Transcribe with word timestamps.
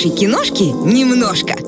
хорошей 0.00 0.10
киношки 0.16 0.62
немножко. 0.62 1.59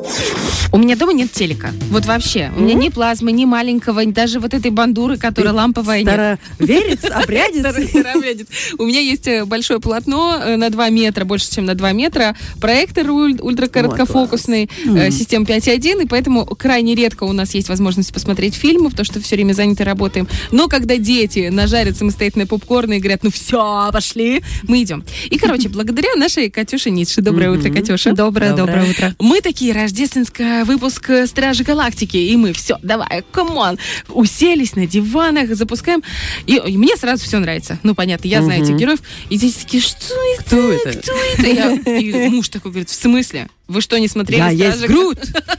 У 0.73 0.79
меня 0.79 0.97
дома 0.97 1.13
нет 1.13 1.31
телека. 1.33 1.73
Вот 1.91 2.07
вообще. 2.07 2.51
У 2.57 2.61
меня 2.61 2.75
ни 2.75 2.89
плазмы, 2.89 3.31
ни 3.33 3.45
маленького, 3.45 4.05
даже 4.07 4.41
вот 4.41 4.55
этой 4.55 4.71
бандуры, 4.71 5.17
которая 5.19 5.53
ламповая, 5.53 6.03
нет. 6.03 6.41
Староверец, 6.59 7.05
обрядец. 8.17 8.47
У 8.79 8.85
меня 8.85 9.01
есть 9.01 9.27
э, 9.29 9.45
большое 9.45 9.81
полотно 9.81 10.41
э, 10.43 10.57
на 10.57 10.71
2 10.71 10.89
метра, 10.91 11.25
больше, 11.25 11.51
чем 11.51 11.67
на 11.67 11.75
2 11.75 11.93
метра, 11.93 12.37
проектор 12.61 13.11
уль- 13.11 13.39
ультракороткофокусный, 13.41 14.71
э, 14.87 15.11
система 15.11 15.45
5.1, 15.45 16.05
и 16.05 16.07
поэтому 16.07 16.47
крайне 16.47 16.95
редко 16.95 17.25
у 17.25 17.33
нас 17.33 17.55
есть 17.55 17.69
возможность 17.69 18.13
посмотреть 18.13 18.55
фильмы, 18.55 18.91
потому 18.91 19.05
что 19.05 19.21
все 19.21 19.37
время 19.37 19.53
заняты 19.53 19.85
работаем. 19.85 20.27
Но 20.51 20.69
когда 20.69 20.97
дети 20.97 21.49
нажарят 21.51 21.97
самостоятельно 21.97 22.47
попкорн 22.47 22.93
и 22.93 22.99
говорят, 22.99 23.23
ну 23.23 23.31
все, 23.31 23.91
пошли, 23.93 24.43
мы 24.65 24.83
идем. 24.83 25.05
И, 25.31 25.37
короче, 25.39 25.69
благодаря 25.69 26.15
нашей 26.17 26.51
Катюше 26.51 26.91
Ницше, 26.91 27.21
доброе 27.21 27.51
утро, 27.51 27.71
Катюша. 27.71 28.13
Доброе, 28.13 28.55
доброе 28.55 28.91
утро. 28.91 29.15
Мы 29.19 29.41
такие, 29.41 29.73
рождественская 30.03 30.65
выпуск 30.65 31.11
э, 31.11 31.27
Стражи 31.29 31.63
Галактики, 31.63 32.17
и 32.17 32.37
мы 32.37 32.53
все, 32.53 32.77
давай, 32.83 33.23
come 33.31 33.58
on, 33.58 33.79
уселись 34.09 34.75
на 34.75 34.87
диванах, 34.87 35.55
запускаем, 35.55 36.03
и, 36.47 36.57
и 36.57 36.77
мне 36.77 36.97
сразу 36.97 37.23
все 37.25 37.39
нравится. 37.39 37.79
Ну, 37.85 37.95
понятно, 37.95 38.27
я 38.27 38.43
знаю 38.43 38.63
этих 38.65 38.75
героев, 38.77 38.99
и 39.31 39.37
здесь 39.37 39.55
такие, 39.55 39.81
что 39.83 40.15
это? 40.35 40.45
Кто 40.45 40.73
это? 40.73 40.99
Кто 40.99 41.13
это? 41.13 41.47
Я- 41.47 41.99
и 41.99 42.29
муж 42.31 42.49
такой 42.49 42.73
говорит, 42.73 42.91
в 42.91 42.95
смысле? 42.95 43.49
Вы 43.73 43.81
что, 43.81 43.99
не 43.99 44.09
смотрели 44.09 44.41
Я 44.41 44.51
есть 44.51 44.79
«Стражи 44.79 44.93
Грут. 44.93 45.19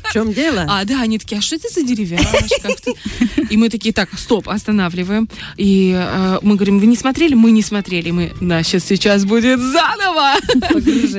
В 0.09 0.13
чем 0.13 0.31
дело? 0.34 0.66
а, 0.70 0.85
да, 0.85 1.02
они 1.02 1.17
такие, 1.17 1.40
а 1.40 1.41
что 1.41 1.55
это 1.55 1.67
за 1.70 1.81
деревяшка? 1.81 2.70
И 3.49 3.58
мы 3.58 3.70
такие, 3.70 3.94
так, 3.94 4.09
стоп, 4.17 4.49
останавливаем. 4.49 5.27
И 5.58 5.94
э, 5.95 6.40
мы 6.41 6.55
говорим, 6.55 6.80
вы 6.80 6.85
не 6.85 6.95
смотрели? 6.95 7.34
Мы 7.34 7.52
не 7.52 7.62
смотрели. 7.62 8.12
Мы, 8.12 8.31
значит, 8.40 8.84
сейчас 8.84 9.26
будет 9.26 9.59
заново. 9.59 10.35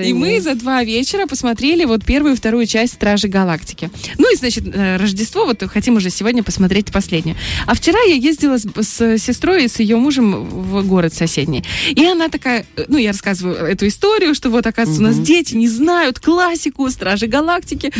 И 0.04 0.12
мы 0.12 0.40
за 0.40 0.54
два 0.54 0.84
вечера 0.84 1.26
посмотрели 1.26 1.84
вот 1.84 2.04
первую 2.04 2.34
и 2.34 2.36
вторую 2.36 2.66
часть 2.66 2.94
Стражи 2.94 3.28
Галактики. 3.28 3.90
Ну 4.18 4.32
и, 4.32 4.36
значит, 4.36 4.64
э, 4.72 4.96
Рождество, 4.96 5.44
вот 5.44 5.62
хотим 5.64 5.96
уже 5.96 6.10
сегодня 6.10 6.42
посмотреть 6.42 6.92
последнее. 6.92 7.36
А 7.66 7.74
вчера 7.74 8.00
я 8.02 8.14
ездила 8.14 8.58
с, 8.58 8.64
с 8.64 9.18
сестрой 9.18 9.64
и 9.64 9.68
с 9.68 9.80
ее 9.80 9.96
мужем 9.96 10.44
в 10.44 10.86
город 10.86 11.14
соседний. 11.14 11.64
И 11.90 12.04
она 12.04 12.28
такая, 12.28 12.66
э, 12.76 12.84
ну, 12.88 12.98
я 12.98 13.10
рассказываю 13.10 13.56
эту 13.56 13.86
историю, 13.88 14.34
что 14.34 14.50
вот, 14.50 14.66
оказывается, 14.66 15.02
у 15.02 15.06
нас 15.06 15.18
дети 15.18 15.54
не 15.54 15.68
знают 15.68 16.20
классику 16.20 16.83
Стражи 16.90 17.26
Галактики. 17.26 17.92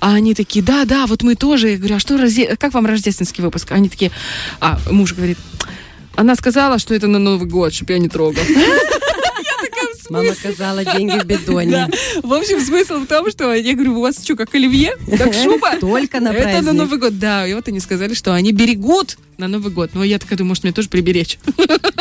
А 0.00 0.14
они 0.14 0.34
такие, 0.34 0.64
да, 0.64 0.84
да, 0.84 1.06
вот 1.06 1.22
мы 1.22 1.34
тоже. 1.34 1.70
Я 1.70 1.76
говорю, 1.78 1.96
а 1.96 1.98
что, 1.98 2.18
как 2.58 2.74
вам 2.74 2.86
рождественский 2.86 3.42
выпуск? 3.42 3.72
Они 3.72 3.88
такие, 3.88 4.10
а 4.60 4.78
муж 4.90 5.14
говорит, 5.14 5.38
она 6.16 6.34
сказала, 6.34 6.78
что 6.78 6.94
это 6.94 7.06
на 7.06 7.18
Новый 7.18 7.48
год, 7.48 7.72
чтобы 7.72 7.92
я 7.92 7.98
не 7.98 8.08
трогал. 8.08 8.42
Мама 10.10 10.32
сказала, 10.34 10.84
деньги 10.84 11.18
в 11.18 11.24
бидоне. 11.24 11.70
Да. 11.70 11.88
В 12.22 12.32
общем, 12.32 12.60
смысл 12.60 13.00
в 13.00 13.06
том, 13.06 13.30
что 13.30 13.52
я 13.52 13.74
говорю, 13.74 13.98
у 13.98 14.00
вас 14.00 14.22
что, 14.22 14.36
как 14.36 14.54
оливье? 14.54 14.96
Как 15.18 15.34
шуба? 15.44 15.76
Только 15.78 16.20
на 16.20 16.30
Это 16.30 16.46
на 16.46 16.50
праздник. 16.50 16.72
Новый 16.72 16.98
год, 16.98 17.18
да. 17.18 17.46
И 17.46 17.52
вот 17.54 17.68
они 17.68 17.80
сказали, 17.80 18.14
что 18.14 18.32
они 18.32 18.52
берегут 18.52 19.18
на 19.36 19.48
Новый 19.48 19.70
год. 19.70 19.90
Но 19.94 20.02
я 20.04 20.18
такая 20.18 20.38
думаю, 20.38 20.50
может, 20.50 20.64
мне 20.64 20.72
тоже 20.72 20.88
приберечь. 20.88 21.38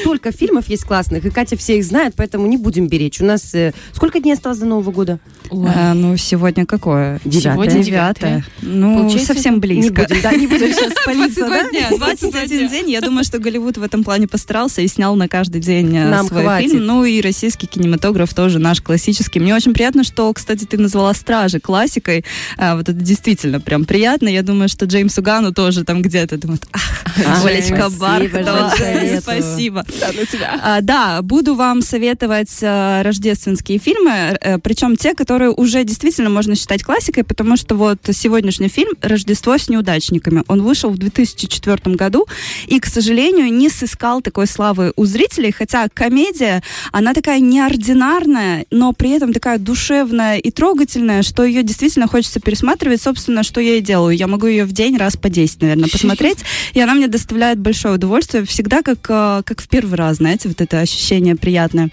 Столько 0.00 0.32
фильмов 0.32 0.68
есть 0.68 0.84
классных, 0.84 1.24
и 1.24 1.30
Катя 1.30 1.56
все 1.56 1.78
их 1.78 1.84
знает, 1.84 2.14
поэтому 2.16 2.46
не 2.46 2.56
будем 2.56 2.88
беречь. 2.88 3.20
У 3.20 3.24
нас 3.24 3.54
э, 3.54 3.72
сколько 3.92 4.20
дней 4.20 4.34
осталось 4.34 4.58
до 4.58 4.66
Нового 4.66 4.90
года? 4.92 5.18
А, 5.50 5.94
ну, 5.94 6.16
сегодня 6.16 6.66
какое? 6.66 7.20
Девятое. 7.24 7.52
Сегодня 7.52 7.82
Девятое. 7.82 8.44
Ну, 8.62 8.98
Получается, 8.98 9.34
совсем 9.34 9.54
Не 9.54 9.60
близко. 9.60 10.06
будем, 10.08 10.22
да, 10.22 10.32
не 10.32 10.46
будем 10.46 10.72
сейчас 10.72 10.92
палиться, 11.04 11.46
22 11.46 11.48
да? 11.48 11.70
дня, 11.70 11.88
22 11.90 12.30
дня. 12.30 12.40
21 12.40 12.68
день. 12.68 12.90
Я 12.90 13.00
думаю, 13.00 13.24
что 13.24 13.38
Голливуд 13.38 13.76
в 13.76 13.82
этом 13.82 14.04
плане 14.04 14.28
постарался 14.28 14.80
и 14.82 14.88
снял 14.88 15.14
на 15.16 15.28
каждый 15.28 15.60
день 15.60 15.96
э, 15.96 16.08
Нам 16.08 16.26
свой 16.28 16.42
хватит. 16.42 16.70
фильм. 16.70 16.86
Ну 16.86 17.04
и 17.04 17.20
российский 17.20 17.66
кинематограф 17.66 18.32
тоже 18.34 18.58
наш 18.58 18.80
классический. 18.80 19.40
Мне 19.40 19.54
очень 19.54 19.74
приятно, 19.74 20.04
что, 20.04 20.32
кстати, 20.32 20.64
ты 20.64 20.78
назвала 20.78 21.12
«Стражи» 21.14 21.60
классикой. 21.60 22.24
А, 22.56 22.76
вот 22.76 22.88
это 22.88 22.98
действительно 22.98 23.60
прям 23.60 23.84
приятно. 23.84 24.28
Я 24.28 24.42
думаю, 24.42 24.68
что 24.68 24.86
Джеймсу 24.86 25.22
Гану 25.22 25.52
тоже 25.52 25.84
там 25.84 26.02
где-то 26.02 26.38
думает, 26.38 26.66
ах, 26.72 27.44
Олечка 27.44 27.90
спасибо, 27.90 28.38
Спасибо. 29.42 29.84
А, 30.64 30.80
да, 30.80 31.22
буду 31.22 31.54
вам 31.54 31.82
советовать 31.82 32.58
э, 32.60 33.02
рождественские 33.02 33.78
фильмы, 33.78 34.36
э, 34.40 34.58
причем 34.58 34.96
те, 34.96 35.14
которые 35.14 35.50
уже 35.50 35.84
действительно 35.84 36.30
можно 36.30 36.54
считать 36.54 36.82
классикой, 36.82 37.24
потому 37.24 37.56
что 37.56 37.74
вот 37.74 37.98
сегодняшний 38.12 38.68
фильм 38.68 38.90
«Рождество 39.00 39.56
с 39.58 39.68
неудачниками», 39.68 40.44
он 40.48 40.62
вышел 40.62 40.90
в 40.90 40.98
2004 40.98 41.96
году 41.96 42.26
и, 42.66 42.78
к 42.80 42.86
сожалению, 42.86 43.52
не 43.52 43.68
сыскал 43.68 44.20
такой 44.20 44.46
славы 44.46 44.92
у 44.96 45.04
зрителей, 45.04 45.52
хотя 45.52 45.88
комедия, 45.88 46.62
она 46.92 47.14
такая 47.14 47.40
неординарная, 47.40 48.66
но 48.70 48.92
при 48.92 49.10
этом 49.10 49.32
такая 49.32 49.58
душевная 49.58 50.38
и 50.38 50.50
трогательная, 50.50 51.22
что 51.22 51.44
ее 51.44 51.62
действительно 51.62 52.08
хочется 52.08 52.40
пересматривать. 52.40 53.02
Собственно, 53.02 53.42
что 53.42 53.60
я 53.60 53.76
и 53.76 53.80
делаю. 53.80 54.16
Я 54.16 54.26
могу 54.26 54.46
ее 54.46 54.64
в 54.64 54.72
день 54.72 54.96
раз 54.96 55.16
по 55.16 55.28
10, 55.28 55.62
наверное, 55.62 55.88
посмотреть, 55.92 56.38
и 56.72 56.80
она 56.80 56.94
мне 56.94 57.08
доставляет 57.08 57.58
большое 57.58 57.94
удовольствие, 57.94 58.44
всегда 58.44 58.82
как, 58.82 58.98
э, 59.08 59.31
как 59.44 59.62
в 59.62 59.68
первый 59.68 59.94
раз, 59.94 60.18
знаете, 60.18 60.48
вот 60.48 60.60
это 60.60 60.80
ощущение 60.80 61.36
приятное. 61.36 61.88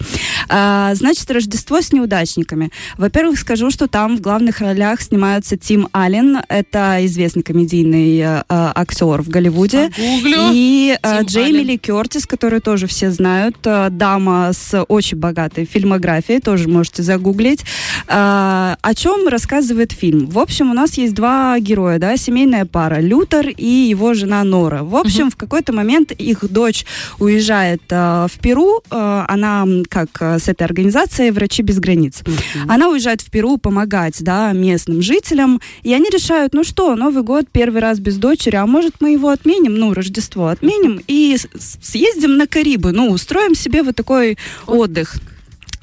А, 0.48 0.94
значит, 0.94 1.30
Рождество 1.30 1.80
с 1.80 1.92
неудачниками. 1.92 2.70
Во-первых, 2.96 3.38
скажу, 3.38 3.70
что 3.70 3.88
там 3.88 4.16
в 4.16 4.20
главных 4.20 4.60
ролях 4.60 5.00
снимаются 5.02 5.56
Тим 5.56 5.88
Аллен, 5.92 6.38
это 6.48 7.04
известный 7.06 7.42
комедийный 7.42 8.18
э, 8.18 8.22
э, 8.22 8.42
актер 8.48 9.22
в 9.22 9.28
Голливуде. 9.28 9.90
Гуглю. 9.96 10.50
И 10.52 10.96
Тим 11.02 11.26
Джейми 11.26 11.58
Аллен. 11.58 11.66
Ли 11.66 11.78
Кертис, 11.78 12.26
которую 12.26 12.62
тоже 12.62 12.86
все 12.86 13.10
знают, 13.10 13.56
э, 13.64 13.88
дама 13.90 14.50
с 14.52 14.82
очень 14.88 15.18
богатой 15.18 15.64
фильмографией, 15.64 16.40
тоже 16.40 16.68
можете 16.68 17.02
загуглить. 17.02 17.64
Э, 18.06 18.76
о 18.80 18.94
чем 18.94 19.28
рассказывает 19.28 19.92
фильм? 19.92 20.26
В 20.26 20.38
общем, 20.38 20.70
у 20.70 20.74
нас 20.74 20.94
есть 20.94 21.14
два 21.14 21.58
героя, 21.58 21.98
да, 21.98 22.16
семейная 22.16 22.64
пара, 22.64 23.00
Лютер 23.00 23.48
и 23.48 23.66
его 23.66 24.14
жена 24.14 24.44
Нора. 24.44 24.82
В 24.82 24.96
общем, 24.96 25.30
в 25.30 25.36
какой-то 25.36 25.72
момент 25.72 26.12
их 26.12 26.50
дочь 26.50 26.84
уезжает 27.18 27.82
э, 27.90 28.26
в 28.30 28.38
Перу, 28.40 28.82
э, 28.90 29.24
она 29.28 29.66
как 29.88 30.29
с 30.38 30.48
этой 30.48 30.64
организацией 30.64 31.30
«Врачи 31.30 31.62
без 31.62 31.78
границ». 31.78 32.22
Она 32.68 32.88
уезжает 32.88 33.20
в 33.20 33.30
Перу 33.30 33.58
помогать, 33.58 34.22
да, 34.22 34.52
местным 34.52 35.02
жителям, 35.02 35.60
и 35.82 35.92
они 35.92 36.08
решают, 36.10 36.54
ну 36.54 36.64
что, 36.64 36.94
Новый 36.96 37.22
год 37.22 37.46
первый 37.50 37.80
раз 37.80 37.98
без 37.98 38.16
дочери, 38.16 38.56
а 38.56 38.66
может 38.66 38.96
мы 39.00 39.12
его 39.12 39.28
отменим, 39.28 39.74
ну, 39.74 39.94
Рождество 39.94 40.48
отменим 40.48 41.00
и 41.06 41.36
съездим 41.80 42.36
на 42.36 42.46
Карибы, 42.46 42.92
ну, 42.92 43.10
устроим 43.10 43.54
себе 43.54 43.82
вот 43.82 43.96
такой 43.96 44.38
отдых. 44.66 45.16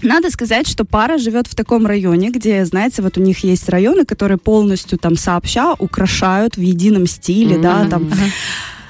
Надо 0.03 0.29
сказать, 0.29 0.67
что 0.67 0.85
пара 0.85 1.17
живет 1.17 1.47
в 1.47 1.55
таком 1.55 1.87
районе, 1.87 2.29
где, 2.29 2.63
знаете, 2.65 3.01
вот 3.01 3.17
у 3.17 3.21
них 3.21 3.39
есть 3.39 3.67
районы, 3.67 4.05
которые 4.05 4.37
полностью 4.37 4.99
там 4.99 5.15
сообща 5.15 5.73
украшают 5.73 6.55
в 6.55 6.61
едином 6.61 7.07
стиле, 7.07 7.57
да, 7.57 7.87
там. 7.89 8.07
А, 8.11 8.15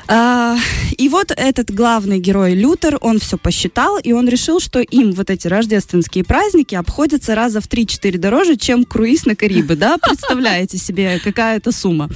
и 0.09 1.09
вот 1.09 1.31
этот 1.35 1.73
главный 1.73 2.19
герой 2.19 2.53
Лютер, 2.53 2.97
он 3.01 3.19
все 3.19 3.38
посчитал, 3.38 3.97
и 3.97 4.13
он 4.13 4.29
решил, 4.29 4.59
что 4.59 4.79
им 4.79 5.12
вот 5.12 5.29
эти 5.29 5.47
рождественские 5.47 6.23
праздники 6.23 6.75
обходятся 6.75 7.35
раза 7.35 7.59
в 7.59 7.68
3-4 7.68 8.18
дороже, 8.18 8.56
чем 8.56 8.85
круиз 8.85 9.25
на 9.25 9.35
Карибы, 9.35 9.75
да? 9.75 9.97
Представляете 10.01 10.78
себе, 10.78 11.19
какая 11.23 11.57
это 11.57 11.72
сумма. 11.72 12.09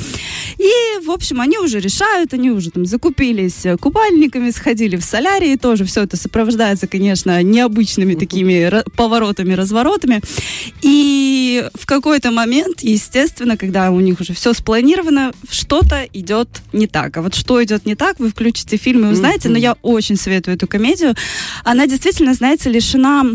И, 0.58 1.06
в 1.06 1.12
общем, 1.12 1.42
они 1.42 1.58
уже 1.58 1.80
решают, 1.80 2.34
они 2.34 2.52
уже 2.52 2.72
там 2.72 2.86
закупились 2.86 3.66
купальниками, 3.82 4.52
сходили 4.52 4.96
в 4.96 5.04
солярии, 5.04 5.56
тоже 5.58 5.84
все 5.84 6.04
это 6.04 6.16
сопровождается, 6.16 6.88
конечно, 6.88 7.42
необычными 7.44 8.16
такими 8.16 8.72
поворотами, 8.96 9.54
разворотами. 9.54 10.22
И 10.82 11.51
в 11.74 11.86
какой-то 11.86 12.32
момент, 12.32 12.82
естественно, 12.82 13.58
когда 13.58 13.92
у 13.92 14.00
них 14.00 14.20
уже 14.20 14.34
все 14.34 14.54
спланировано, 14.54 15.32
что-то 15.50 16.08
идет 16.14 16.48
не 16.74 16.88
так. 16.88 17.18
А 17.18 17.22
вот 17.22 17.36
что 17.36 17.64
идет 17.64 17.86
не 17.86 17.96
так, 17.96 18.20
вы 18.20 18.30
включите 18.30 18.78
фильм 18.78 19.06
и 19.06 19.12
узнаете, 19.12 19.50
но 19.50 19.58
я 19.58 19.76
очень 19.82 20.16
советую 20.16 20.56
эту 20.56 20.68
комедию. 20.68 21.16
Она 21.64 21.88
действительно, 21.88 22.34
знаете, 22.34 22.70
лишена 22.70 23.26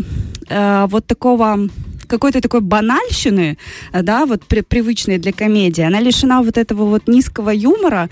э, 0.49 0.87
вот 0.89 1.05
такого 1.05 1.69
какой-то 2.07 2.41
такой 2.41 2.61
банальщины, 2.61 3.57
э, 3.93 4.01
да, 4.03 4.25
вот 4.25 4.43
при- 4.45 4.61
привычной 4.61 5.17
для 5.17 5.31
комедии. 5.31 5.81
Она 5.83 5.99
лишена 5.99 6.41
вот 6.41 6.57
этого 6.57 6.85
вот 6.85 7.07
низкого 7.07 7.49
юмора, 7.51 8.09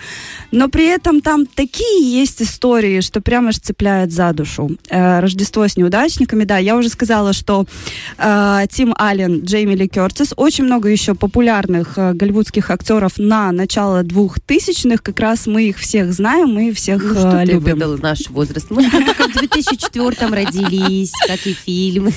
но 0.51 0.67
при 0.69 0.85
этом 0.87 1.21
там 1.21 1.45
такие 1.45 2.21
есть 2.21 2.41
истории, 2.41 3.01
что 3.01 3.21
прямо 3.21 3.49
аж 3.49 3.57
цепляет 3.59 4.11
за 4.11 4.33
душу. 4.33 4.69
Э, 4.89 5.19
Рождество 5.19 5.67
с 5.67 5.77
неудачниками, 5.77 6.43
да, 6.43 6.57
я 6.57 6.75
уже 6.77 6.89
сказала, 6.89 7.33
что 7.33 7.65
э, 8.17 8.65
Тим 8.71 8.93
Аллен, 8.97 9.41
Джейми 9.43 9.75
Ли 9.75 9.87
Кертис, 9.87 10.33
очень 10.35 10.65
много 10.65 10.89
еще 10.89 11.13
популярных 11.15 11.97
э, 11.97 12.13
голливудских 12.13 12.69
актеров 12.69 13.13
на 13.17 13.51
начало 13.51 14.03
двухтысячных, 14.03 15.01
как 15.03 15.19
раз 15.19 15.47
мы 15.47 15.63
их 15.69 15.77
всех 15.77 16.13
знаем, 16.13 16.49
мы 16.49 16.71
всех 16.73 17.03
Ну, 17.03 17.11
э, 17.13 17.19
что 17.19 17.31
ты 17.45 17.51
любим. 17.53 17.73
выдал 17.73 17.97
наш 17.97 18.29
возраст? 18.29 18.67
Мы 18.69 18.89
только 18.89 19.27
в 19.27 19.33
2004 19.33 20.27
родились, 20.33 21.11
как 21.27 21.45
и 21.45 21.53
фильм. 21.53 22.11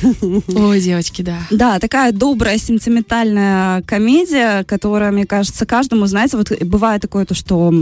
Ой, 0.48 0.80
девочки, 0.80 1.22
да. 1.22 1.38
Да, 1.50 1.67
Да, 1.68 1.78
такая 1.78 2.12
добрая, 2.12 2.56
сентиментальная 2.56 3.82
комедия, 3.82 4.64
которая, 4.64 5.12
мне 5.12 5.26
кажется, 5.26 5.66
каждому, 5.66 6.06
знаете, 6.06 6.38
вот 6.38 6.50
бывает 6.62 7.02
такое 7.02 7.26
то, 7.26 7.34
что 7.34 7.74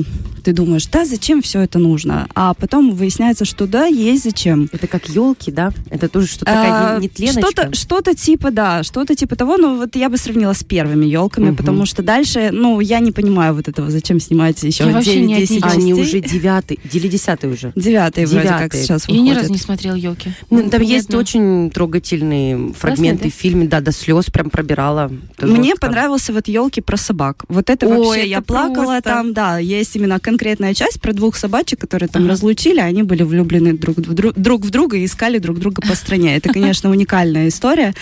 ты 0.43 0.53
думаешь, 0.53 0.87
да, 0.87 1.05
зачем 1.05 1.41
все 1.41 1.61
это 1.61 1.79
нужно? 1.79 2.27
А 2.35 2.55
потом 2.55 2.91
выясняется, 2.97 3.45
что 3.45 3.69
да, 3.69 3.87
есть 3.87 4.25
зачем. 4.25 4.69
Это 4.73 4.89
как 4.89 5.09
елки, 5.09 5.53
да? 5.53 5.73
Это 5.89 6.09
тоже 6.09 6.27
что-то 6.27 6.47
такая 6.47 6.97
А, 6.97 7.01
нетленочка. 7.01 7.41
Что-то, 7.41 7.77
что-то 7.77 8.15
типа, 8.17 8.51
да, 8.51 8.83
что-то 8.83 9.15
типа 9.15 9.37
того, 9.37 9.57
но 9.57 9.77
вот 9.77 9.95
я 9.95 10.09
бы 10.09 10.17
сравнила 10.19 10.53
с 10.53 10.65
первыми 10.65 11.07
елками, 11.07 11.47
Мгм. 11.51 11.57
потому 11.57 11.87
что 11.87 12.03
дальше, 12.03 12.51
ну, 12.53 12.81
я 12.81 12.99
не 12.99 13.13
понимаю 13.13 13.55
вот 13.55 13.69
этого, 13.69 13.89
зачем 13.91 14.19
снимать 14.19 14.61
еще 14.65 14.85
Я 14.85 14.91
вообще 14.91 15.21
не 15.21 15.35
9-10 15.37 15.59
от 15.65 15.73
Они 15.75 15.91
частей. 15.91 16.03
уже 16.03 16.21
девятый, 16.21 16.81
или 16.93 17.07
десятый 17.09 17.51
уже. 17.53 17.73
Девятый 17.77 18.25
вроде 18.27 18.49
как 18.49 18.75
сейчас 18.75 19.09
Я 19.09 19.15
ни 19.15 19.19
выходит. 19.21 19.39
разу 19.43 19.53
не 19.53 19.59
смотрела 19.59 19.95
елки. 19.95 20.31
Ну, 20.51 20.69
там 20.71 20.83
есть 20.83 21.15
очень 21.15 21.71
трогательные 21.71 22.73
фрагменты 22.73 23.25
да? 23.25 23.31
в 23.31 23.33
фильме, 23.33 23.67
да, 23.67 23.76
до 23.81 23.93
слез 23.93 24.27
прям 24.27 24.51
пробирала. 24.51 25.11
Мне 25.41 25.71
жестко. 25.71 25.87
понравился 25.87 26.33
вот 26.33 26.49
елки 26.49 26.81
про 26.81 26.97
собак. 26.97 27.45
Вот 27.49 27.71
это 27.71 27.87
Ой, 27.87 27.99
вообще 27.99 28.21
это 28.21 28.29
я 28.29 28.41
плакала 28.41 28.85
просто. 28.85 29.03
там, 29.03 29.33
да. 29.33 29.59
Есть 29.59 29.97
именно 29.97 30.19
конкретная 30.19 30.75
часть 30.75 31.01
про 31.01 31.13
двух 31.13 31.37
собачек, 31.37 31.81
которые 31.81 32.09
там 32.09 32.23
Ага. 32.23 32.33
разлучили, 32.33 32.81
они 32.81 33.03
были 33.03 33.23
влюблены 33.23 33.75
друг 33.77 33.97
в, 33.99 34.15
друг, 34.15 34.35
друг 34.35 34.65
в 34.65 34.71
друга 34.71 34.97
и 34.97 35.05
искали 35.05 35.39
друг 35.39 35.59
друга 35.59 35.83
по 35.83 35.95
стране. 35.95 36.37
Это, 36.37 36.53
конечно, 36.53 36.91
уникальная 36.91 37.49
история. 37.49 37.95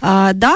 А, 0.00 0.32
да, 0.32 0.54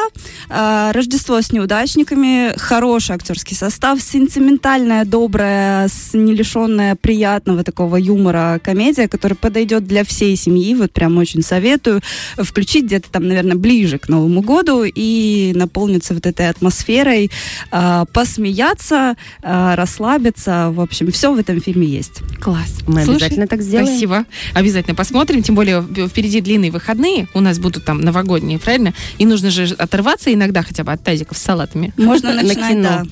а, 0.48 0.92
Рождество 0.92 1.40
с 1.40 1.52
неудачниками, 1.52 2.52
хороший 2.56 3.16
актерский 3.16 3.56
состав, 3.56 4.00
сентиментальная, 4.00 5.04
добрая, 5.04 5.88
с 5.88 6.14
не 6.14 6.34
лишенная 6.34 6.96
приятного 6.96 7.64
такого 7.64 7.96
юмора 7.96 8.60
комедия, 8.62 9.08
которая 9.08 9.36
подойдет 9.36 9.86
для 9.86 10.04
всей 10.04 10.36
семьи. 10.36 10.74
Вот 10.74 10.92
прям 10.92 11.16
очень 11.18 11.42
советую 11.42 12.00
включить 12.36 12.84
где-то 12.84 13.10
там, 13.10 13.26
наверное, 13.26 13.56
ближе 13.56 13.98
к 13.98 14.08
Новому 14.08 14.40
году 14.42 14.49
и 14.94 15.52
наполниться 15.54 16.14
вот 16.14 16.26
этой 16.26 16.48
атмосферой, 16.48 17.30
а, 17.70 18.04
посмеяться, 18.06 19.16
а, 19.42 19.76
расслабиться. 19.76 20.70
В 20.72 20.80
общем, 20.80 21.10
все 21.12 21.32
в 21.32 21.38
этом 21.38 21.60
фильме 21.60 21.86
есть. 21.86 22.20
Класс. 22.40 22.78
Мы 22.86 23.04
Слушай, 23.04 23.16
обязательно 23.16 23.46
так 23.46 23.62
сделаем. 23.62 23.86
Спасибо. 23.86 24.24
Обязательно 24.54 24.94
посмотрим. 24.94 25.42
Тем 25.42 25.54
более 25.54 25.82
впереди 26.08 26.40
длинные 26.40 26.70
выходные. 26.70 27.28
У 27.34 27.40
нас 27.40 27.58
будут 27.58 27.84
там 27.84 28.00
новогодние, 28.00 28.58
правильно? 28.58 28.94
И 29.18 29.26
нужно 29.26 29.50
же 29.50 29.74
оторваться 29.74 30.32
иногда 30.32 30.62
хотя 30.62 30.84
бы 30.84 30.92
от 30.92 31.02
тазиков 31.02 31.36
с 31.38 31.42
салатами. 31.42 31.92
Можно 31.96 32.34
На 32.34 32.42
начинать, 32.42 32.70
кино. 32.70 33.02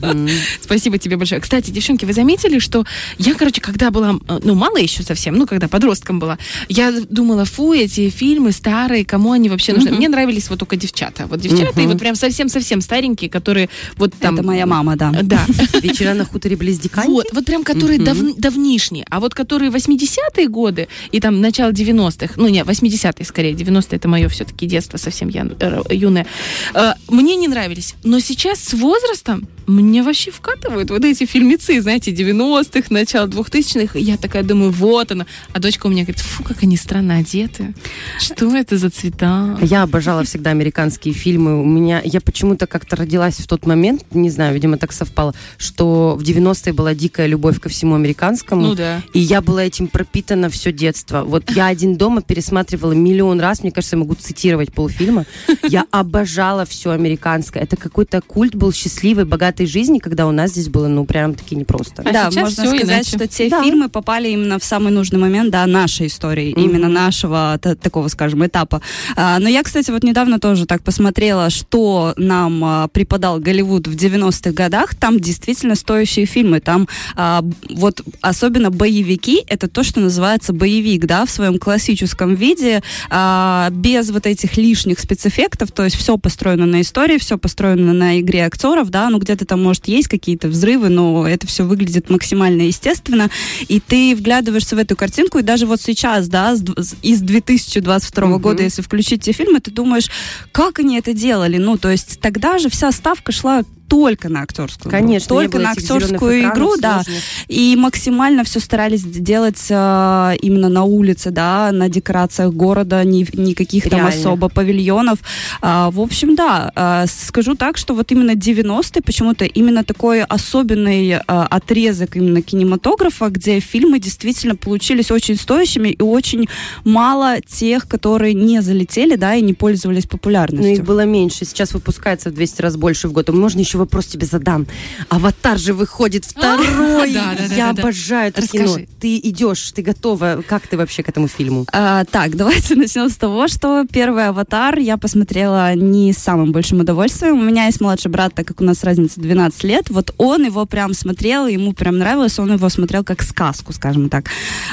да. 0.00 0.26
Спасибо 0.60 0.98
тебе 0.98 1.16
большое. 1.16 1.40
Кстати, 1.40 1.70
девчонки, 1.70 2.04
вы 2.04 2.12
заметили, 2.12 2.58
что 2.58 2.84
я, 3.18 3.34
короче, 3.34 3.60
когда 3.60 3.90
была, 3.90 4.18
э, 4.28 4.40
ну, 4.42 4.54
мало 4.54 4.76
еще 4.76 5.02
совсем, 5.02 5.34
ну, 5.36 5.46
когда 5.46 5.68
подростком 5.68 6.18
была, 6.18 6.38
я 6.68 6.92
думала, 6.92 7.44
фу, 7.44 7.72
эти 7.72 8.10
фильмы 8.10 8.52
старые, 8.52 9.04
кому 9.04 9.32
они 9.32 9.48
вообще 9.48 9.72
нужны? 9.72 9.92
Мне 9.92 10.08
нравились 10.08 10.50
вот 10.50 10.57
только 10.58 10.76
девчата. 10.76 11.26
Вот 11.26 11.40
девчата, 11.40 11.80
и 11.80 11.86
вот 11.86 11.98
прям 11.98 12.14
совсем-совсем 12.14 12.80
старенькие, 12.80 13.30
которые 13.30 13.68
вот 13.96 14.12
там... 14.20 14.34
Это 14.34 14.44
моя 14.44 14.66
мама, 14.66 14.96
да. 14.96 15.12
Да. 15.28 15.44
Вечера 15.80 16.14
на 16.14 16.24
хуторе 16.24 16.56
близ 16.56 16.78
Диканьки? 16.78 17.10
Вот, 17.10 17.26
вот 17.32 17.44
прям 17.44 17.64
которые 17.64 17.98
дав- 17.98 18.36
давнишние. 18.36 19.04
А 19.10 19.20
вот 19.20 19.34
которые 19.34 19.70
80-е 19.70 20.48
годы 20.48 20.88
и 21.12 21.20
там 21.20 21.40
начало 21.40 21.70
90-х, 21.70 22.34
ну 22.36 22.48
не, 22.48 22.62
80-е 22.62 23.24
скорее, 23.24 23.52
90-е 23.52 23.96
это 23.96 24.08
мое 24.08 24.28
все-таки 24.28 24.66
детство 24.66 24.96
совсем 24.96 25.28
я, 25.28 25.46
э, 25.60 25.82
юное, 25.90 26.26
э, 26.74 26.92
мне 27.08 27.36
не 27.36 27.48
нравились. 27.48 27.94
Но 28.04 28.20
сейчас 28.20 28.60
с 28.60 28.72
возрастом 28.74 29.46
мне 29.68 30.02
вообще 30.02 30.30
вкатывают 30.30 30.90
вот 30.90 31.04
эти 31.04 31.26
фильмецы, 31.26 31.80
знаете, 31.80 32.10
90-х, 32.10 32.86
начало 32.90 33.26
2000-х. 33.26 33.98
И 33.98 34.02
я 34.02 34.16
такая 34.16 34.42
думаю, 34.42 34.70
вот 34.70 35.12
она. 35.12 35.26
А 35.52 35.60
дочка 35.60 35.86
у 35.86 35.90
меня 35.90 36.02
говорит, 36.02 36.20
фу, 36.20 36.42
как 36.42 36.62
они 36.62 36.76
странно 36.76 37.16
одеты. 37.16 37.74
Что 38.18 38.56
это 38.56 38.78
за 38.78 38.90
цвета? 38.90 39.58
Я 39.60 39.82
обожала 39.82 40.24
всегда 40.24 40.50
американские 40.50 41.12
фильмы. 41.12 41.60
У 41.60 41.66
меня, 41.66 42.00
я 42.02 42.20
почему-то 42.20 42.66
как-то 42.66 42.96
родилась 42.96 43.36
в 43.36 43.46
тот 43.46 43.66
момент, 43.66 44.04
не 44.12 44.30
знаю, 44.30 44.54
видимо, 44.54 44.78
так 44.78 44.92
совпало, 44.92 45.34
что 45.58 46.16
в 46.18 46.22
90-е 46.22 46.72
была 46.72 46.94
дикая 46.94 47.26
любовь 47.26 47.60
ко 47.60 47.68
всему 47.68 47.94
американскому. 47.94 48.68
Ну 48.68 48.74
да. 48.74 49.02
И 49.12 49.20
я 49.20 49.42
была 49.42 49.64
этим 49.64 49.88
пропитана 49.88 50.48
все 50.48 50.72
детство. 50.72 51.24
Вот 51.24 51.50
я 51.50 51.66
один 51.66 51.96
дома 51.96 52.22
пересматривала 52.22 52.92
миллион 52.92 53.38
раз, 53.40 53.62
мне 53.62 53.70
кажется, 53.70 53.96
я 53.96 54.00
могу 54.00 54.14
цитировать 54.14 54.72
полфильма. 54.72 55.26
Я 55.62 55.84
обожала 55.90 56.64
все 56.64 56.90
американское. 56.90 57.62
Это 57.62 57.76
какой-то 57.76 58.22
культ 58.22 58.54
был 58.54 58.72
счастливой, 58.72 59.26
богатой 59.58 59.66
жизни, 59.66 59.98
когда 59.98 60.26
у 60.26 60.30
нас 60.32 60.52
здесь 60.52 60.68
было, 60.68 60.88
ну, 60.88 61.04
прям 61.04 61.34
таки 61.34 61.56
непросто. 61.56 62.02
А 62.04 62.12
да, 62.12 62.30
сейчас 62.30 62.56
можно 62.58 62.66
сказать, 62.78 62.84
иначе. 62.84 63.10
что 63.16 63.26
те 63.26 63.48
Да. 63.48 63.62
фильмы 63.62 63.88
попали 63.88 64.28
именно 64.30 64.58
в 64.58 64.64
самый 64.64 64.92
нужный 64.92 65.18
момент, 65.18 65.50
да, 65.50 65.66
нашей 65.66 66.06
истории, 66.06 66.52
Мгм. 66.52 66.62
именно 66.64 66.88
нашего 66.88 67.58
та- 67.60 67.74
такого, 67.74 68.08
скажем, 68.08 68.44
этапа. 68.46 68.80
А, 69.16 69.38
но 69.38 69.48
я, 69.48 69.62
кстати, 69.62 69.90
вот 69.90 70.04
недавно 70.04 70.38
тоже 70.38 70.66
так 70.66 70.82
посмотрела, 70.82 71.50
что 71.50 72.14
нам 72.16 72.64
а, 72.64 72.88
преподал 72.88 73.40
Голливуд 73.40 73.86
в 73.88 73.96
90-х 73.96 74.52
годах. 74.54 74.94
Там 74.94 75.18
действительно 75.20 75.74
стоящие 75.74 76.26
фильмы. 76.26 76.60
Там 76.60 76.86
а, 77.16 77.42
вот 77.70 78.02
особенно 78.20 78.70
боевики, 78.70 79.42
это 79.48 79.68
то, 79.68 79.82
что 79.82 80.00
называется 80.00 80.52
боевик, 80.52 81.06
да, 81.06 81.24
в 81.24 81.30
своем 81.30 81.58
классическом 81.58 82.34
виде, 82.34 82.82
а, 83.10 83.68
без 83.70 84.10
вот 84.10 84.26
этих 84.26 84.56
лишних 84.56 85.00
спецэффектов, 85.00 85.72
то 85.72 85.84
есть 85.84 85.96
все 85.96 86.16
построено 86.18 86.66
на 86.66 86.80
истории, 86.80 87.18
все 87.18 87.38
построено 87.38 87.92
на 87.92 88.20
игре 88.20 88.44
актеров, 88.44 88.90
да, 88.90 89.08
ну 89.10 89.18
где-то 89.18 89.44
там, 89.48 89.62
может, 89.62 89.88
есть 89.88 90.06
какие-то 90.08 90.48
взрывы, 90.48 90.88
но 90.90 91.26
это 91.26 91.46
все 91.46 91.64
выглядит 91.64 92.10
максимально 92.10 92.62
естественно, 92.62 93.30
и 93.66 93.80
ты 93.80 94.14
вглядываешься 94.14 94.76
в 94.76 94.78
эту 94.78 94.94
картинку, 94.94 95.38
и 95.38 95.42
даже 95.42 95.66
вот 95.66 95.80
сейчас, 95.80 96.28
да, 96.28 96.54
из 97.02 97.20
2022 97.20 98.26
Мгм. 98.26 98.40
года, 98.40 98.62
если 98.62 98.82
включить 98.82 99.22
те 99.22 99.32
фильмы, 99.32 99.60
ты 99.60 99.70
думаешь, 99.70 100.08
как 100.52 100.78
они 100.78 100.98
это 100.98 101.12
делали? 101.12 101.56
Ну, 101.56 101.78
то 101.78 101.90
есть 101.90 102.20
тогда 102.20 102.58
же 102.58 102.68
вся 102.68 102.92
ставка 102.92 103.32
шла 103.32 103.62
только 103.88 104.28
на 104.28 104.42
актерскую 104.42 104.90
игру, 104.90 104.98
Конечно, 104.98 105.32
не 105.34 105.38
только 105.40 105.58
на 105.58 105.70
актерскую 105.72 106.40
игру, 106.42 106.76
да, 106.78 107.02
сложных. 107.02 107.22
и 107.48 107.74
максимально 107.76 108.44
все 108.44 108.60
старались 108.60 109.02
делать 109.02 109.64
э, 109.70 110.36
именно 110.42 110.68
на 110.68 110.84
улице, 110.84 111.30
да, 111.30 111.70
на 111.72 111.88
декорациях 111.88 112.52
города, 112.52 113.02
ни, 113.04 113.26
никаких 113.36 113.84
там 113.84 114.00
Реально. 114.00 114.08
особо 114.14 114.48
павильонов. 114.48 115.18
А, 115.60 115.90
в 115.90 116.00
общем, 116.00 116.34
да, 116.34 116.70
а, 116.74 117.06
скажу 117.06 117.54
так, 117.54 117.76
что 117.78 117.94
вот 117.94 118.12
именно 118.12 118.32
90-е 118.32 119.02
почему-то 119.02 119.44
именно 119.44 119.84
такой 119.84 120.22
особенный 120.22 121.14
а, 121.26 121.46
отрезок 121.46 122.16
именно 122.16 122.42
кинематографа, 122.42 123.28
где 123.30 123.60
фильмы 123.60 123.98
действительно 123.98 124.54
получились 124.56 125.10
очень 125.10 125.36
стоящими 125.36 125.88
и 125.88 126.02
очень 126.02 126.46
мало 126.84 127.40
тех, 127.40 127.88
которые 127.88 128.34
не 128.34 128.60
залетели, 128.60 129.16
да, 129.16 129.34
и 129.34 129.40
не 129.42 129.54
пользовались 129.54 130.04
Ну, 130.04 130.10
популярностью. 130.10 130.72
их 130.74 130.84
было 130.84 131.04
меньше. 131.06 131.44
Сейчас 131.44 131.72
выпускается 131.72 132.30
в 132.30 132.34
200 132.34 132.62
раз 132.62 132.76
больше 132.76 133.08
в 133.08 133.12
год. 133.12 133.28
Можно 133.30 133.60
еще 133.60 133.77
вопрос 133.78 134.06
тебе 134.06 134.26
задам. 134.26 134.66
Аватар 135.08 135.58
же 135.58 135.72
выходит 135.72 136.24
второй. 136.24 137.12
Да, 137.14 137.34
да, 137.38 137.48
да, 137.48 137.54
Я 137.54 137.70
обожаю 137.70 138.28
это 138.28 138.42
Расскажи. 138.42 138.64
кино. 138.64 138.86
Ты 139.00 139.18
идешь, 139.18 139.72
ты 139.72 139.82
готова. 139.82 140.42
Как 140.46 140.66
ты 140.66 140.76
вообще 140.76 141.02
к 141.02 141.08
этому 141.08 141.28
фильму? 141.28 141.66
А, 141.72 142.04
так, 142.04 142.36
давайте 142.36 142.74
начнем 142.76 143.08
с 143.08 143.16
того, 143.16 143.48
что 143.48 143.84
первый 143.90 144.28
«Аватар» 144.28 144.78
я 144.78 144.96
посмотрела 144.96 145.74
не 145.74 146.12
с 146.12 146.18
самым 146.18 146.52
большим 146.52 146.80
удовольствием. 146.80 147.38
У 147.38 147.42
меня 147.42 147.66
есть 147.66 147.80
младший 147.80 148.10
брат, 148.10 148.34
так 148.34 148.46
как 148.46 148.60
у 148.60 148.64
нас 148.64 148.84
разница 148.84 149.20
12 149.20 149.64
лет. 149.64 149.90
Вот 149.90 150.14
он 150.18 150.44
его 150.44 150.66
прям 150.66 150.94
смотрел, 150.94 151.46
ему 151.46 151.72
прям 151.72 151.98
нравилось, 151.98 152.38
он 152.38 152.52
его 152.52 152.68
смотрел 152.68 153.04
как 153.04 153.22
сказку, 153.22 153.72
скажем 153.72 154.08
так. 154.08 154.26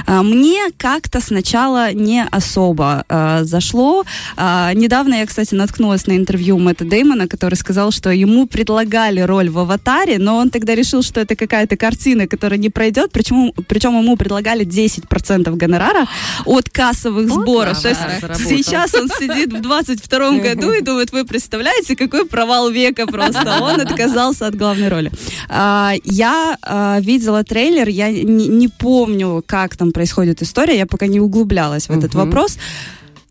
А, 0.06 0.24
мне 0.24 0.72
как-то 0.78 1.22
сначала 1.22 1.94
не 1.94 2.24
особо 2.24 3.06
а, 3.08 3.44
зашло. 3.44 4.04
А, 4.36 4.74
недавно 4.74 5.16
я, 5.16 5.26
кстати, 5.26 5.54
наткнулась 5.56 6.08
на 6.08 6.18
интервью 6.18 6.58
Мэтта 6.58 6.86
Деймона, 6.86 7.28
который 7.28 7.56
сказал, 7.56 7.92
что 7.92 8.10
ему 8.12 8.48
предлагали 8.48 8.95
роль 9.26 9.50
в 9.50 9.60
«Аватаре», 9.60 10.18
но 10.20 10.38
он 10.38 10.50
тогда 10.50 10.76
решил, 10.76 11.04
что 11.04 11.20
это 11.20 11.36
какая-то 11.36 11.78
картина, 11.78 12.28
которая 12.28 12.60
не 12.60 12.70
пройдет, 12.70 13.12
причем, 13.12 13.52
причем 13.68 13.98
ему 14.00 14.16
предлагали 14.18 14.66
10% 14.66 15.56
гонорара 15.56 16.08
от 16.46 16.70
кассовых 16.70 17.30
Вот 17.30 17.42
сборов. 17.42 17.82
То 17.82 17.90
есть 17.90 18.02
заработал. 18.22 18.50
сейчас 18.50 18.94
он 18.94 19.10
сидит 19.10 19.54
в 19.54 19.62
22 19.62 20.32
году 20.40 20.72
и 20.72 20.82
думает, 20.82 21.12
вы 21.12 21.26
представляете, 21.26 21.96
какой 21.96 22.26
провал 22.26 22.70
века 22.70 23.06
просто. 23.08 23.60
Он 23.62 23.82
отказался 23.82 24.48
от 24.48 24.56
главной 24.56 24.90
роли. 24.90 25.12
А, 25.50 25.94
Я 26.04 26.58
а, 26.62 27.00
видела 27.02 27.44
трейлер, 27.44 27.88
я 27.88 28.12
не 28.12 28.68
помню, 28.68 29.44
как 29.46 29.76
там 29.76 29.92
происходит 29.92 30.42
история, 30.42 30.78
я 30.78 30.86
пока 30.86 31.08
не 31.08 31.20
углублялась 31.20 31.90
в 31.90 31.92
этот 31.92 32.16
вопрос. 32.16 32.58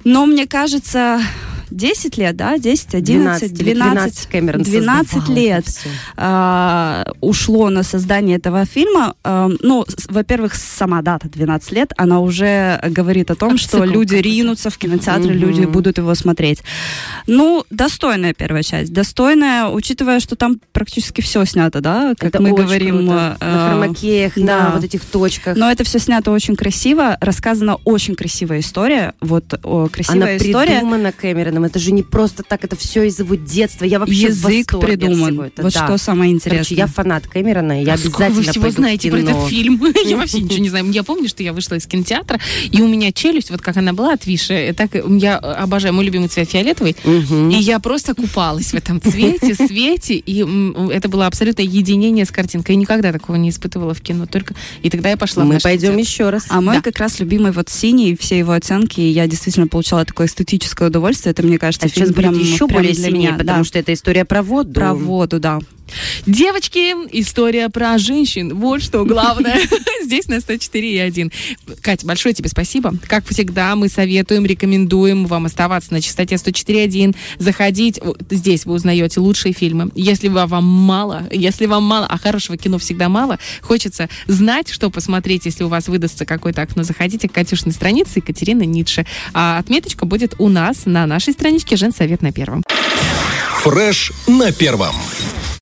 Но 0.05 0.27
мне 0.27 0.47
кажется, 0.47 1.21
10 1.77 2.17
лет, 2.19 2.37
да, 2.37 2.57
10, 2.59 2.95
11, 2.95 3.53
12, 3.53 3.61
или 3.61 3.75
12, 3.75 4.27
Кэмерон 4.27 4.63
12 4.63 5.11
создавал 5.13 5.37
лет 5.37 5.59
это 5.59 5.71
всё. 5.71 5.89
а, 6.17 7.05
ушло 7.21 7.71
на 7.71 7.83
создание 7.83 8.37
этого 8.37 8.65
фильма. 8.65 9.15
А, 9.25 9.51
ну, 9.61 9.85
во-первых, 10.09 10.55
сама 10.55 11.03
дата 11.03 11.29
12 11.29 11.73
лет, 11.73 11.93
она 11.97 12.21
уже 12.21 12.81
говорит 12.91 13.31
о 13.31 13.35
том, 13.35 13.51
Как 13.51 13.59
что 13.59 13.71
цикл 13.79 13.85
люди 13.85 14.17
какой-то. 14.17 14.29
ринутся 14.29 14.71
в 14.71 14.79
кинотеатры, 14.79 15.31
Мгм. 15.35 15.39
люди 15.39 15.65
будут 15.67 15.99
его 15.99 16.15
смотреть. 16.15 16.63
Ну, 17.27 17.65
достойная 17.71 18.35
первая 18.35 18.63
часть. 18.63 18.93
Достойная, 18.93 19.67
учитывая, 19.69 20.21
что 20.21 20.37
там 20.37 20.61
практически 20.73 21.21
все 21.21 21.45
снято, 21.45 21.81
да, 21.81 22.15
как 22.19 22.29
Это 22.31 22.43
мы 22.43 22.53
говорим. 22.53 22.99
круто. 22.99 23.37
э, 23.41 23.53
На 23.53 23.69
хромакеях, 23.71 24.33
да. 24.37 24.65
на 24.65 24.71
вот 24.71 24.85
этих 24.85 25.05
точках. 25.05 25.57
но 25.57 25.71
это 25.71 25.85
все 25.85 25.99
снято 25.99 26.31
очень 26.31 26.57
красиво, 26.57 27.17
рассказана 27.21 27.77
очень 27.85 28.15
красивая 28.15 28.61
история. 28.61 29.15
Вот 29.21 29.45
о, 29.65 29.89
красивая 29.89 30.23
Она 30.23 30.37
история. 30.37 30.73
придумана 30.73 31.13
Кэмероном. 31.13 31.64
Там, 31.65 31.71
это 31.71 31.79
же 31.79 31.93
не 31.93 32.03
просто 32.03 32.43
так, 32.43 32.65
это 32.65 32.77
все 32.77 33.05
из 33.05 33.19
его 33.19 33.35
детства. 33.35 33.85
Я 33.85 33.99
вообще 33.99 34.27
Язык 34.27 34.79
придуман. 34.79 35.41
Это, 35.41 35.63
вот 35.63 35.73
да. 35.73 35.87
что 35.87 35.99
самое 35.99 36.33
интересное. 36.33 36.65
Короче, 36.65 36.75
я 36.75 36.87
фанат 36.87 37.27
Кэмерона, 37.27 37.83
я 37.83 37.97
Сколько 37.97 38.27
обязательно 38.27 38.37
вы 38.37 38.43
всего 38.43 38.63
пойду 38.63 38.77
знаете 38.77 39.11
про 39.11 39.19
этот 39.19 39.49
фильм? 39.49 39.83
Я 40.05 40.17
вообще 40.17 40.41
ничего 40.41 40.59
не 40.59 40.69
знаю. 40.71 40.91
Я 40.91 41.03
помню, 41.03 41.29
что 41.29 41.43
я 41.43 41.53
вышла 41.53 41.77
из 41.77 41.87
кинотеатра, 41.87 42.39
и 42.71 42.83
у 42.83 42.89
меня 42.89 43.13
челюсть, 43.13 43.51
вот 43.51 43.61
как 43.61 43.77
она 43.77 43.93
была 43.93 44.13
отвисшая, 44.13 44.73
так 44.75 44.91
я 44.95 45.39
обожаю 45.39 45.95
мой 45.95 46.05
любимый 46.05 46.29
цвет 46.29 46.51
фиолетовый, 46.51 46.97
и 47.05 47.57
я 47.57 47.79
просто 47.79 48.15
купалась 48.15 48.73
в 48.73 48.75
этом 48.75 49.01
цвете, 49.01 49.55
свете, 49.67 50.15
и 50.15 50.45
это 50.91 51.09
было 51.09 51.27
абсолютное 51.27 51.65
единение 51.65 52.25
с 52.25 52.31
картинкой. 52.31 52.75
Я 52.75 52.81
никогда 52.81 53.13
такого 53.13 53.37
не 53.37 53.51
испытывала 53.51 53.95
в 53.95 54.01
кино, 54.01 54.27
только 54.27 54.55
и 54.83 54.91
тогда 54.91 55.11
я 55.11 55.17
пошла 55.17 55.45
Мы 55.45 55.59
пойдем 55.61 55.97
еще 55.97 56.31
раз. 56.31 56.47
А 56.49 56.61
мой 56.61 56.83
как 56.83 56.99
раз 56.99 57.21
любимый 57.21 57.53
вот 57.53 57.69
синий, 57.69 58.17
все 58.17 58.39
его 58.39 58.53
оценки, 58.53 59.01
я 59.01 59.27
действительно 59.27 59.67
получала 59.67 60.05
такое 60.05 60.27
эстетическое 60.27 60.89
удовольствие. 60.89 61.33
Это, 61.33 61.43
мне 61.43 61.54
кажется, 61.59 61.87
А 61.87 61.89
сейчас 61.89 62.11
будет 62.11 62.37
еще 62.37 62.67
более 62.67 62.93
для 62.93 63.05
сильнее, 63.05 63.29
меня, 63.29 63.39
потому 63.39 63.59
да. 63.59 63.65
что 63.65 63.79
это 63.79 63.93
история 63.93 64.25
про 64.25 64.43
воду. 64.43 64.73
Про 64.73 64.95
воду, 64.95 65.41
да. 65.41 65.59
Девочки, 66.27 66.95
история 67.19 67.69
про 67.69 67.99
женщин. 67.99 68.55
Вот 68.55 68.83
что 68.83 69.05
главное. 69.05 69.61
Здесь 70.03 70.29
на 70.29 70.35
104,1. 70.35 71.33
Катя, 71.81 72.07
большое 72.07 72.35
тебе 72.35 72.49
спасибо. 72.49 72.95
Как 73.07 73.27
всегда, 73.27 73.77
мы 73.77 73.89
советуем, 73.89 74.45
рекомендуем 74.47 75.27
вам 75.27 75.47
оставаться 75.47 75.93
на 75.93 76.01
частоте 76.01 76.37
104,1. 76.37 77.17
Заходить. 77.39 78.01
Вот 78.03 78.23
Здесь 78.31 78.67
вы 78.67 78.75
узнаете 78.75 79.21
лучшие 79.21 79.53
фильмы. 79.53 79.91
Если 79.95 80.29
вам 80.29 80.65
мало, 80.65 81.23
если 81.31 81.67
вам 81.67 81.85
мало, 81.85 82.07
а 82.07 82.19
хорошего 82.19 82.57
кино 82.57 82.79
всегда 82.79 83.09
мало, 83.09 83.39
хочется 83.61 84.09
знать, 84.27 84.69
что 84.71 84.91
посмотреть, 84.91 85.47
если 85.47 85.65
у 85.65 85.69
вас 85.69 85.89
выдастся 85.89 86.27
какое-то 86.27 86.63
окно, 86.63 86.83
заходите 86.83 87.29
к 87.29 87.33
Катюшной 87.33 87.73
странице 87.73 88.13
Екатерина 88.17 88.63
Ницше. 88.63 89.07
А 89.33 89.59
отметочка 89.59 90.07
будет 90.07 90.35
у 90.39 90.49
нас 90.49 90.87
на 90.87 91.07
нашей 91.07 91.33
страничке 91.33 91.77
«Женсовет 91.77 92.23
на 92.23 92.33
первом». 92.33 92.63
Фреш 93.63 94.13
на 94.27 94.53
первом. 94.53 94.95